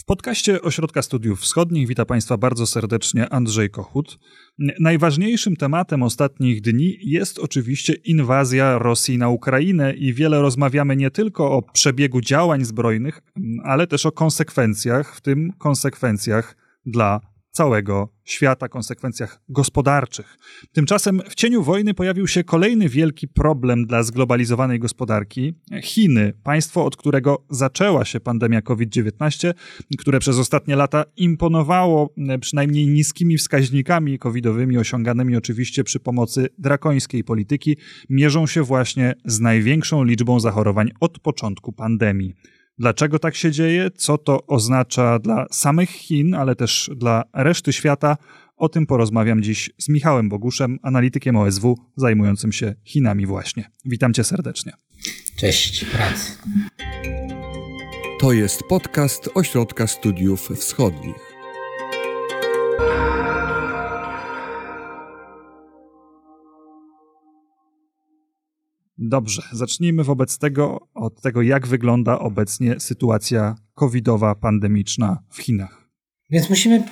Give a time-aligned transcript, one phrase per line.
[0.00, 4.18] W podcaście Ośrodka Studiów Wschodnich wita Państwa bardzo serdecznie Andrzej Kochut.
[4.80, 11.52] Najważniejszym tematem ostatnich dni jest oczywiście inwazja Rosji na Ukrainę i wiele rozmawiamy nie tylko
[11.52, 13.22] o przebiegu działań zbrojnych,
[13.64, 16.56] ale też o konsekwencjach, w tym konsekwencjach
[16.86, 17.20] dla
[17.50, 20.38] całego świata, konsekwencjach gospodarczych.
[20.72, 26.96] Tymczasem w cieniu wojny pojawił się kolejny wielki problem dla zglobalizowanej gospodarki Chiny, państwo, od
[26.96, 29.54] którego zaczęła się pandemia COVID-19,
[29.98, 37.24] które przez ostatnie lata imponowało e, przynajmniej niskimi wskaźnikami covidowymi, osiąganymi oczywiście przy pomocy drakońskiej
[37.24, 37.76] polityki,
[38.10, 42.34] mierzą się właśnie z największą liczbą zachorowań od początku pandemii.
[42.80, 43.90] Dlaczego tak się dzieje?
[43.96, 48.16] Co to oznacza dla samych Chin, ale też dla reszty świata?
[48.56, 53.70] O tym porozmawiam dziś z Michałem Boguszem, analitykiem OSW zajmującym się Chinami właśnie.
[53.84, 54.72] Witam cię serdecznie.
[55.36, 56.32] Cześć, pracy.
[58.20, 61.30] To jest podcast Ośrodka Studiów Wschodnich.
[69.02, 75.88] Dobrze, zacznijmy wobec tego od tego, jak wygląda obecnie sytuacja covidowa, pandemiczna w Chinach.
[76.30, 76.84] Więc musimy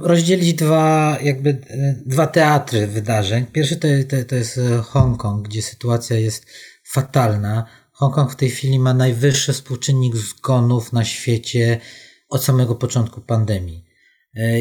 [0.00, 1.58] rozdzielić dwa, jakby,
[2.06, 3.46] dwa teatry wydarzeń.
[3.52, 6.46] Pierwszy to, to, to jest Hongkong, gdzie sytuacja jest
[6.84, 7.64] fatalna.
[7.92, 11.80] Hongkong w tej chwili ma najwyższy współczynnik zgonów na świecie
[12.28, 13.84] od samego początku pandemii.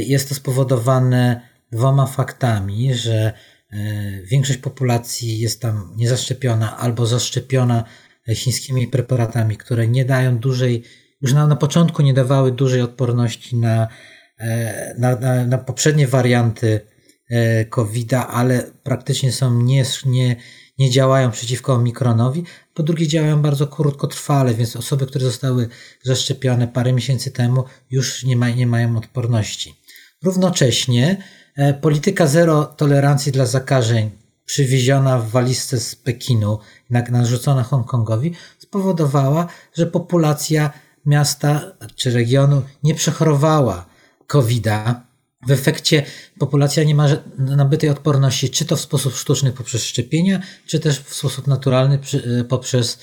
[0.05, 3.54] Jest to spowodowane dwoma faktami, że E,
[4.31, 7.83] większość populacji jest tam niezaszczepiona albo zaszczepiona
[8.33, 10.83] chińskimi preparatami, które nie dają dużej,
[11.21, 13.87] już na, na początku nie dawały dużej odporności na,
[14.37, 16.81] e, na, na, na poprzednie warianty
[17.29, 20.35] e, COVID-a, ale praktycznie są nie, nie,
[20.77, 22.43] nie działają przeciwko omikronowi.
[22.73, 25.67] Po drugie, działają bardzo krótkotrwale, więc osoby, które zostały
[26.03, 29.75] zaszczepione parę miesięcy temu, już nie, ma, nie mają odporności.
[30.23, 31.17] Równocześnie
[31.55, 34.11] E, polityka zero tolerancji dla zakażeń
[34.45, 36.59] przywieziona w walizce z Pekinu,
[36.89, 40.71] narzucona Hongkongowi, spowodowała, że populacja
[41.05, 41.61] miasta
[41.95, 43.85] czy regionu nie przechorowała
[44.27, 45.01] COVID-a.
[45.47, 46.05] W efekcie
[46.39, 47.07] populacja nie ma
[47.37, 51.99] nabytej odporności, czy to w sposób sztuczny poprzez szczepienia, czy też w sposób naturalny
[52.39, 52.99] e, poprzez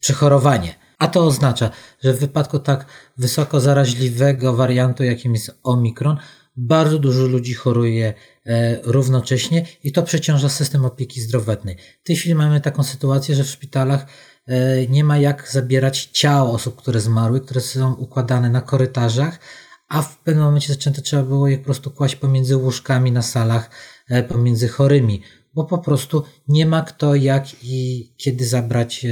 [0.00, 0.74] przechorowanie.
[0.98, 1.70] A to oznacza,
[2.04, 2.86] że w wypadku tak
[3.16, 6.16] wysoko zaraźliwego wariantu, jakim jest Omikron,
[6.56, 8.14] bardzo dużo ludzi choruje
[8.46, 11.76] e, równocześnie i to przeciąża system opieki zdrowotnej.
[12.04, 14.06] W tej chwili mamy taką sytuację, że w szpitalach
[14.46, 19.40] e, nie ma jak zabierać ciał osób, które zmarły, które są układane na korytarzach,
[19.88, 23.70] a w pewnym momencie zaczęto trzeba było je po prostu kłaść pomiędzy łóżkami na salach,
[24.08, 25.22] e, pomiędzy chorymi,
[25.54, 29.06] bo po prostu nie ma kto jak i kiedy zabrać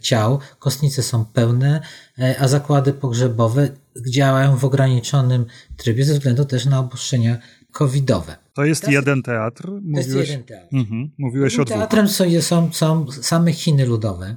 [0.00, 0.38] ciał.
[0.58, 1.80] Kostnice są pełne,
[2.38, 3.68] a zakłady pogrzebowe
[4.10, 7.38] działają w ograniczonym trybie ze względu też na obostrzenia
[7.72, 8.36] covidowe.
[8.54, 9.70] To jest jeden teatr.
[9.70, 10.74] Mówiłeś, to jest jeden teatr.
[10.74, 11.78] Mhm, mówiłeś Tym o dwóch.
[11.78, 14.36] Teatrem są, są, są same Chiny ludowe,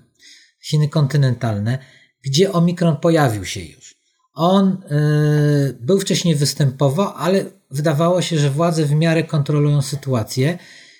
[0.60, 1.78] Chiny kontynentalne,
[2.24, 3.96] gdzie Omikron pojawił się już.
[4.34, 10.58] On y, był wcześniej występował, ale wydawało się, że władze w miarę kontrolują sytuację.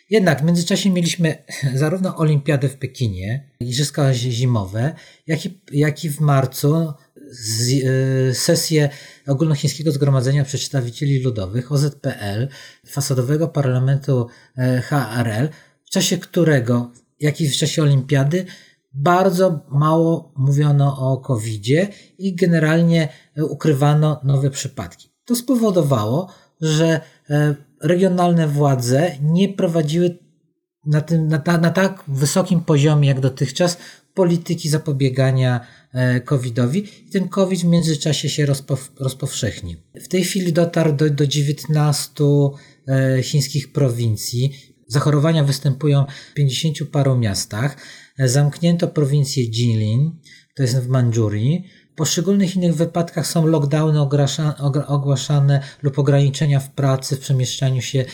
[0.10, 1.44] Jednak w międzyczasie mieliśmy
[1.76, 4.96] zarówno Olimpiadę w Pekinie, Igrzyska Zimowe,
[5.28, 6.94] jak i, jak i w marcu
[7.32, 8.90] E, sesję
[9.28, 12.48] Ogólnochińskiego Zgromadzenia Przedstawicieli Ludowych, OZPL,
[12.88, 14.28] fasadowego parlamentu
[14.58, 15.50] e, HRL,
[15.86, 18.46] w czasie którego, jak i w czasie olimpiady,
[18.94, 21.68] bardzo mało mówiono o covid
[22.18, 23.10] i generalnie
[23.50, 25.10] ukrywano nowe przypadki.
[25.26, 26.28] To spowodowało,
[26.62, 30.18] że e, regionalne władze nie prowadziły
[30.86, 33.78] na, tym, na, na, tak wysokim poziomie jak dotychczas
[34.14, 35.60] polityki zapobiegania
[35.94, 39.80] e, COVID-owi i ten COVID w międzyczasie się rozpow, rozpowszechnił.
[39.96, 42.24] W tej chwili dotarł do, do 19
[42.88, 44.72] e, chińskich prowincji.
[44.88, 47.78] Zachorowania występują w 50 paru miastach.
[48.20, 50.12] E, zamknięto prowincję Jilin,
[50.56, 51.66] to jest w Mandżurii.
[51.94, 54.02] W poszczególnych innych wypadkach są lockdowny
[54.88, 58.06] ogłaszane lub ograniczenia w pracy, w przemieszczaniu się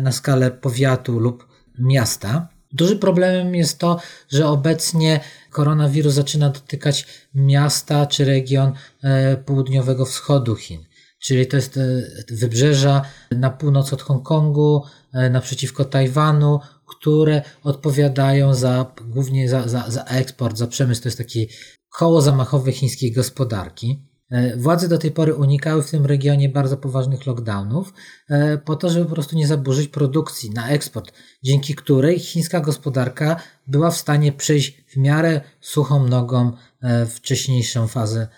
[0.00, 1.46] na skalę powiatu lub
[1.78, 2.48] miasta.
[2.72, 5.20] Dużym problemem jest to, że obecnie
[5.50, 8.72] koronawirus zaczyna dotykać miasta czy region
[9.02, 10.84] e, południowego wschodu Chin.
[11.18, 14.82] Czyli to jest e, wybrzeża na północ od Hongkongu,
[15.12, 21.02] e, naprzeciwko Tajwanu, które odpowiadają za, głównie za, za, za eksport, za przemysł.
[21.02, 21.48] To jest taki
[21.88, 24.11] koło zamachowe chińskiej gospodarki.
[24.32, 27.92] E, władze do tej pory unikały w tym regionie bardzo poważnych lockdownów,
[28.28, 31.12] e, po to, żeby po prostu nie zaburzyć produkcji na eksport,
[31.42, 33.36] dzięki której chińska gospodarka
[33.66, 36.52] była w stanie przejść w miarę suchą nogą
[36.82, 38.28] e, wcześniejszą fazę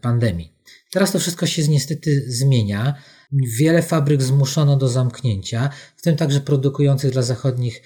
[0.00, 0.52] pandemii.
[0.90, 2.94] Teraz to wszystko się niestety zmienia.
[3.32, 7.82] Wiele fabryk zmuszono do zamknięcia, w tym także produkujących dla zachodnich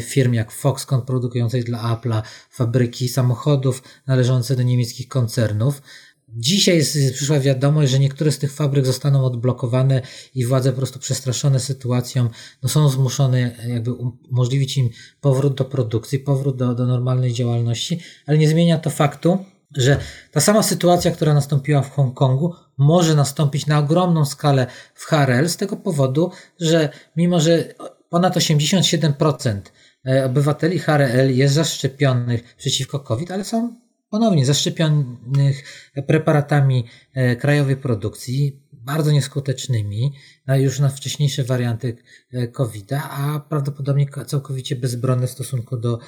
[0.00, 5.82] firm jak Foxconn, produkujących dla Apple'a fabryki samochodów należące do niemieckich koncernów.
[6.28, 6.82] Dzisiaj
[7.14, 10.02] przyszła wiadomość, że niektóre z tych fabryk zostaną odblokowane
[10.34, 12.28] i władze po prostu przestraszone sytuacją
[12.62, 13.92] no są zmuszone jakby
[14.30, 14.90] umożliwić im
[15.20, 19.38] powrót do produkcji, powrót do, do normalnej działalności, ale nie zmienia to faktu,
[19.76, 20.00] że
[20.32, 25.56] ta sama sytuacja, która nastąpiła w Hongkongu, może nastąpić na ogromną skalę w HRL z
[25.56, 26.30] tego powodu,
[26.60, 27.74] że mimo, że
[28.08, 29.60] ponad 87%
[30.06, 35.64] e, obywateli HRL jest zaszczepionych przeciwko COVID, ale są ponownie zaszczepionych
[36.06, 40.12] preparatami e, krajowej produkcji, bardzo nieskutecznymi,
[40.48, 41.96] już na wcześniejsze warianty
[42.32, 45.98] e, COVID-a, a prawdopodobnie całkowicie bezbronne w stosunku do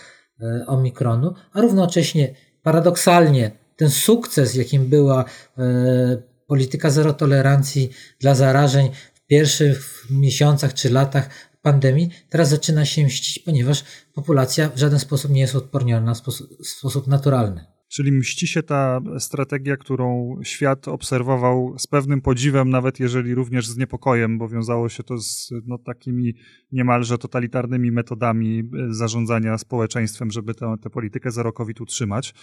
[0.66, 5.24] omikronu, a równocześnie paradoksalnie ten sukces, jakim była
[5.58, 7.90] e, polityka zero tolerancji
[8.20, 11.28] dla zarażeń w pierwszych miesiącach czy latach
[11.62, 13.84] pandemii, teraz zaczyna się mścić, ponieważ
[14.14, 17.77] populacja w żaden sposób nie jest odporniona w sposób naturalny.
[17.88, 23.76] Czyli mści się ta strategia, którą świat obserwował z pewnym podziwem, nawet jeżeli również z
[23.76, 26.34] niepokojem, bo wiązało się to z no, takimi
[26.72, 32.34] niemalże totalitarnymi metodami e, zarządzania społeczeństwem, żeby tę, tę politykę zero COVID utrzymać.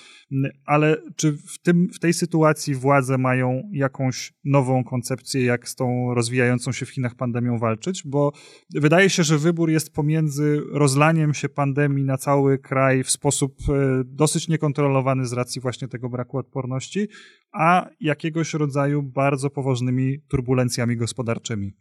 [0.65, 6.13] Ale czy w, tym, w tej sytuacji władze mają jakąś nową koncepcję, jak z tą
[6.13, 8.03] rozwijającą się w Chinach pandemią walczyć?
[8.05, 8.31] Bo
[8.75, 14.03] wydaje się, że wybór jest pomiędzy rozlaniem się pandemii na cały kraj w sposób e,
[14.05, 17.07] dosyć niekontrolowany z racji właśnie tego braku odporności,
[17.51, 21.73] a jakiegoś rodzaju bardzo poważnymi turbulencjami gospodarczymi.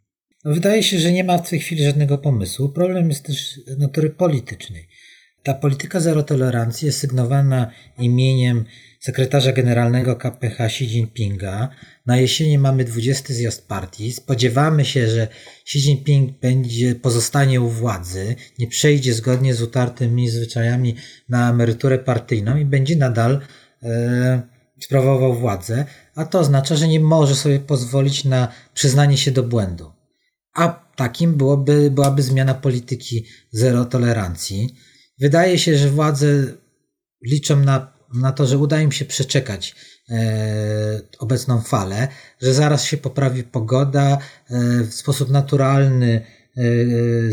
[0.45, 2.69] Wydaje się, że nie ma w tej chwili żadnego pomysłu.
[2.69, 4.87] Problem jest też natury politycznej.
[5.45, 8.65] Ta polityka zero tolerancji jest sygnowana imieniem
[8.99, 11.69] sekretarza generalnego KPH Xi Jinpinga.
[12.05, 14.13] Na jesieni mamy 20 zjazd partii.
[14.13, 15.27] Spodziewamy się, że
[15.61, 20.95] Xi Jinping będzie, pozostanie u władzy, nie przejdzie zgodnie z utartymi zwyczajami
[21.29, 23.41] na emeryturę partyjną i będzie nadal
[23.83, 24.41] e,
[24.79, 29.91] sprawował władzę, a to oznacza, że nie może sobie pozwolić na przyznanie się do błędu.
[30.53, 34.75] A takim byłoby, byłaby zmiana polityki zero tolerancji.
[35.19, 36.27] Wydaje się, że władze
[37.25, 39.75] liczą na, na to, że uda im się przeczekać
[40.09, 42.07] e, obecną falę,
[42.41, 44.19] że zaraz się poprawi pogoda, e,
[44.83, 46.25] w sposób naturalny
[46.57, 46.61] e,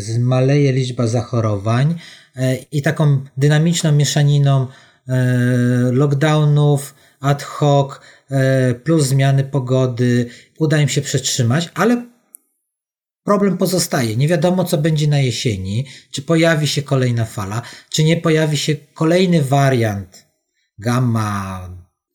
[0.00, 1.98] zmaleje liczba zachorowań
[2.36, 4.66] e, i taką dynamiczną mieszaniną
[5.08, 5.16] e,
[5.92, 8.00] lockdownów, ad hoc,
[8.30, 10.26] e, plus zmiany pogody
[10.58, 12.11] uda im się przetrzymać, ale
[13.24, 14.16] Problem pozostaje.
[14.16, 18.76] Nie wiadomo, co będzie na jesieni, czy pojawi się kolejna fala, czy nie pojawi się
[18.94, 20.26] kolejny wariant
[20.78, 21.68] gamma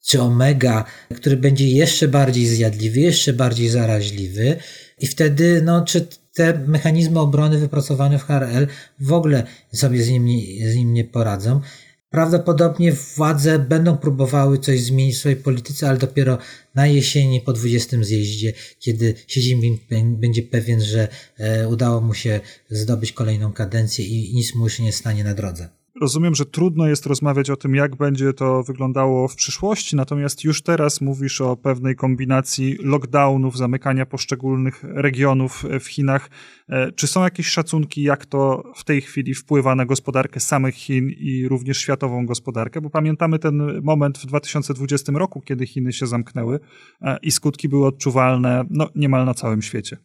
[0.08, 4.58] czy omega, który będzie jeszcze bardziej zjadliwy, jeszcze bardziej zaraźliwy,
[5.00, 8.68] i wtedy, no, czy te mechanizmy obrony wypracowane w HRL
[9.00, 9.44] w ogóle
[9.74, 10.28] sobie z nim,
[10.72, 11.62] z nim nie poradzą.
[12.10, 16.38] Prawdopodobnie władze będą próbowały coś zmienić w swojej polityce, ale dopiero
[16.76, 21.08] na jesieni po 20 zjeździe, kiedy Xi Jinping będzie pewien, że
[21.38, 22.40] e, udało mu się
[22.70, 25.77] zdobyć kolejną kadencję i nic mu już nie stanie na drodze.
[26.02, 30.62] Rozumiem, że trudno jest rozmawiać o tym, jak będzie to wyglądało w przyszłości, natomiast już
[30.62, 36.30] teraz mówisz o pewnej kombinacji lockdownów, zamykania poszczególnych regionów w Chinach.
[36.70, 41.10] E, czy są jakieś szacunki, jak to w tej chwili wpływa na gospodarkę samych Chin
[41.10, 42.82] i również światową gospodarkę?
[42.82, 46.60] Bo pamiętamy ten moment w 2020 roku, kiedy Chiny się zamknęły
[47.02, 49.98] e, i skutki były odczuwalne no, niemal na całym świecie.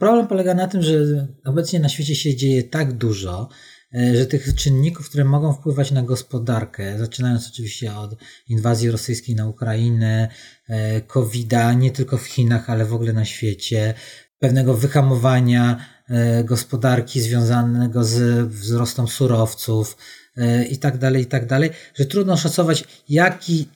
[0.00, 3.81] Problem polega na tym, że obecnie na świecie się dzieje tak dużo, E,
[4.14, 8.16] że tych czynników, które mogą wpływać na gospodarkę, zaczynając oczywiście od
[8.48, 10.28] inwazji rosyjskiej na Ukrainę,
[10.68, 13.94] e, COVID-a, nie tylko w Chinach, ale w ogóle na świecie,
[14.38, 19.96] pewnego wyhamowania e, gospodarki związanego z wzrostem surowców
[20.70, 23.68] i tak dalej, i tak dalej, że trudno szacować, jaki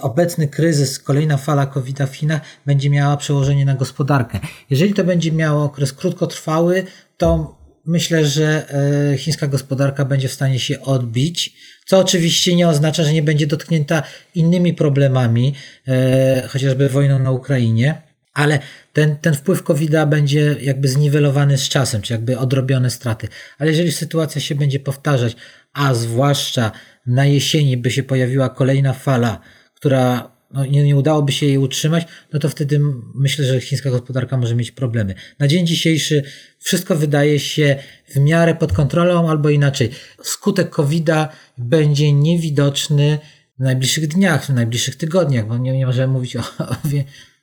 [0.00, 4.40] obecny kryzys, kolejna fala COVID-a w Chinach będzie miała przełożenie na gospodarkę.
[4.70, 6.84] Jeżeli to będzie miało okres krótkotrwały,
[7.16, 7.57] to
[7.88, 8.66] myślę, że
[9.12, 13.46] e, chińska gospodarka będzie w stanie się odbić, co oczywiście nie oznacza, że nie będzie
[13.46, 14.02] dotknięta
[14.34, 15.54] innymi problemami,
[15.88, 18.02] e, chociażby wojną na Ukrainie,
[18.34, 18.58] ale
[18.92, 23.28] ten, ten wpływ covid będzie jakby zniwelowany z czasem, czy jakby odrobione straty.
[23.58, 25.36] Ale jeżeli sytuacja się będzie powtarzać,
[25.72, 26.72] a zwłaszcza
[27.06, 29.40] na jesieni by się pojawiła kolejna fala,
[29.74, 32.80] która no, nie, nie udałoby się jej utrzymać, no to wtedy
[33.14, 35.14] myślę, że chińska gospodarka może mieć problemy.
[35.38, 36.22] Na dzień dzisiejszy
[36.58, 37.76] wszystko wydaje się
[38.08, 39.90] w miarę pod kontrolą, albo inaczej.
[40.22, 41.28] Skutek COVID-a
[41.58, 43.18] będzie niewidoczny
[43.58, 46.76] w najbliższych dniach, w najbliższych tygodniach, bo nie, nie możemy mówić o, o,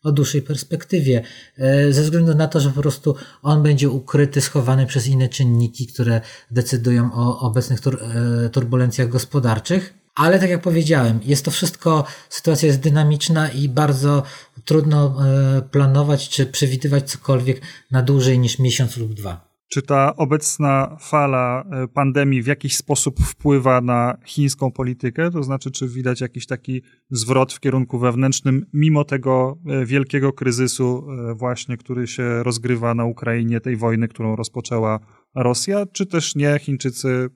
[0.03, 1.21] o dłuższej perspektywie,
[1.57, 5.87] e, ze względu na to, że po prostu on będzie ukryty, schowany przez inne czynniki,
[5.87, 6.21] które
[6.51, 10.04] decydują o obecnych tur e, turbulencjach gospodarczych.
[10.15, 14.23] Ale tak jak powiedziałem, jest to wszystko, sytuacja jest dynamiczna i bardzo
[14.65, 19.55] trudno e, planować czy przewidywać cokolwiek na dłużej niż miesiąc lub dwa.
[19.67, 25.31] Czy ta obecna fala e, pandemii w jakiś sposób wpływa na chińską politykę?
[25.31, 31.07] To znaczy, czy widać jakiś taki zwrot w kierunku wewnętrznym, mimo tego e, wielkiego kryzysu,
[31.35, 34.99] właśnie, który się rozgrywa na Ukrainie, tej wojny, którą rozpoczęła
[35.35, 36.59] Rosja, czy też nie?
[36.59, 37.29] Chińczycy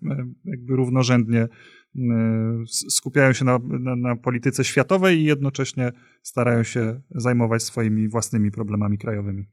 [0.46, 1.48] jakby równorzędnie
[2.90, 5.92] skupiają się na, na, na polityce światowej i jednocześnie
[6.24, 9.46] starają się zajmować swoimi własnymi problemami krajowymi.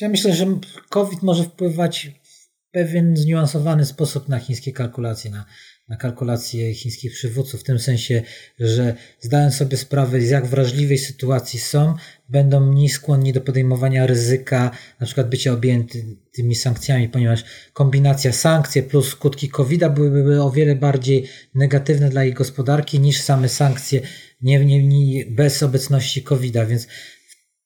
[0.00, 0.46] Ja myślę, że
[0.88, 5.44] COVID może wpływać w pewien zniuansowany sposób na chińskie kalkulacje, na,
[5.88, 8.22] na kalkulacje chińskich przywódców, w tym sensie,
[8.58, 11.94] że zdając sobie sprawę, z jak wrażliwej sytuacji są,
[12.28, 18.82] będą mniej skłonni do podejmowania ryzyka, na przykład bycia objęty tymi sankcjami, ponieważ kombinacja sankcje
[18.82, 24.00] plus skutki COVID-a byłyby o wiele bardziej negatywne dla ich gospodarki niż same sankcje
[24.42, 26.86] nie, nie, nie bez obecności COVID-a, więc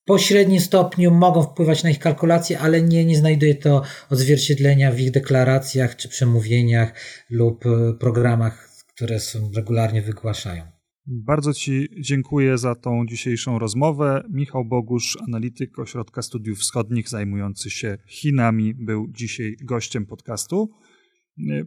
[0.05, 5.11] pośrednim stopniu mogą wpływać na ich kalkulacje, ale nie, nie znajduje to odzwierciedlenia w ich
[5.11, 6.95] deklaracjach czy przemówieniach
[7.31, 10.65] lub e, programach, które są regularnie wygłaszają.
[11.07, 14.23] Bardzo Ci dziękuję za tą dzisiejszą rozmowę.
[14.31, 20.71] Michał Bogusz, analityk Ośrodka Studiów Wschodnich zajmujący się Chinami, był dzisiaj gościem podcastu.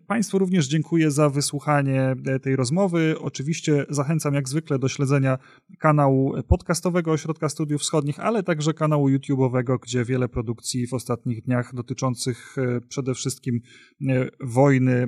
[0.07, 3.15] Państwu również dziękuję za wysłuchanie e, tej rozmowy.
[3.19, 5.37] Oczywiście zachęcam jak zwykle do śledzenia
[5.79, 11.75] kanału podcastowego Ośrodka Studiów Wschodnich, ale także kanału YouTube'owego, gdzie wiele produkcji w ostatnich dniach
[11.75, 13.61] dotyczących e, przede wszystkim
[14.09, 15.07] e, wojny,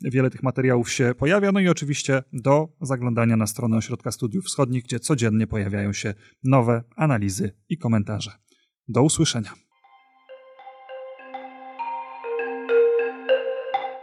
[0.00, 1.52] wiele tych materiałów się pojawia.
[1.52, 6.14] No i oczywiście do zaglądania na stronę Ośrodka Studiów Wschodnich, gdzie codziennie pojawiają się
[6.44, 8.30] nowe analizy i komentarze.
[8.88, 9.69] Do usłyszenia.